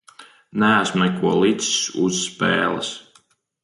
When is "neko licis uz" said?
1.03-2.19